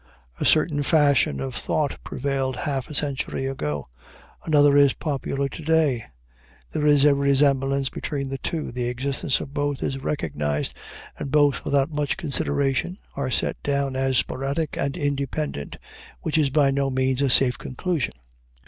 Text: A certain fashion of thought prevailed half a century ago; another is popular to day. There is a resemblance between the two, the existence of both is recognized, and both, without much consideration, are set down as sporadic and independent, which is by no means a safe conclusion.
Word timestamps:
A 0.39 0.45
certain 0.45 0.81
fashion 0.81 1.39
of 1.39 1.53
thought 1.53 1.99
prevailed 2.03 2.55
half 2.55 2.89
a 2.89 2.95
century 2.95 3.45
ago; 3.45 3.85
another 4.43 4.75
is 4.75 4.93
popular 4.93 5.47
to 5.49 5.61
day. 5.63 6.05
There 6.71 6.87
is 6.87 7.05
a 7.05 7.13
resemblance 7.13 7.89
between 7.89 8.29
the 8.29 8.39
two, 8.39 8.71
the 8.71 8.85
existence 8.85 9.39
of 9.41 9.53
both 9.53 9.83
is 9.83 9.99
recognized, 10.01 10.73
and 11.19 11.29
both, 11.29 11.63
without 11.63 11.93
much 11.93 12.17
consideration, 12.17 12.97
are 13.15 13.29
set 13.29 13.61
down 13.61 13.95
as 13.95 14.17
sporadic 14.17 14.75
and 14.75 14.97
independent, 14.97 15.77
which 16.21 16.35
is 16.39 16.49
by 16.49 16.71
no 16.71 16.89
means 16.89 17.21
a 17.21 17.29
safe 17.29 17.59
conclusion. 17.59 18.13